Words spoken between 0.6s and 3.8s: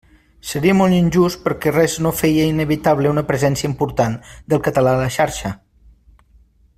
molt injust perquè res no feia inevitable una presència